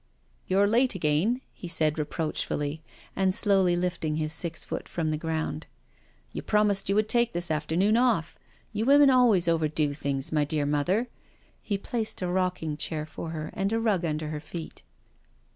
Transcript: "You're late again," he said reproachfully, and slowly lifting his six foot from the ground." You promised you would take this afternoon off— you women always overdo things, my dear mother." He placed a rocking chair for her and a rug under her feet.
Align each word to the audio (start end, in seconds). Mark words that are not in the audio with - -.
"You're 0.47 0.65
late 0.65 0.95
again," 0.95 1.41
he 1.53 1.67
said 1.67 1.99
reproachfully, 1.99 2.81
and 3.15 3.35
slowly 3.35 3.75
lifting 3.75 4.15
his 4.15 4.33
six 4.33 4.65
foot 4.65 4.89
from 4.89 5.11
the 5.11 5.15
ground." 5.17 5.67
You 6.33 6.41
promised 6.41 6.89
you 6.89 6.95
would 6.95 7.07
take 7.07 7.33
this 7.33 7.51
afternoon 7.51 7.95
off— 7.95 8.35
you 8.73 8.83
women 8.83 9.11
always 9.11 9.47
overdo 9.47 9.93
things, 9.93 10.31
my 10.31 10.43
dear 10.43 10.65
mother." 10.65 11.07
He 11.61 11.77
placed 11.77 12.23
a 12.23 12.27
rocking 12.27 12.77
chair 12.77 13.05
for 13.05 13.29
her 13.29 13.51
and 13.53 13.71
a 13.71 13.79
rug 13.79 14.03
under 14.03 14.29
her 14.29 14.39
feet. 14.39 14.81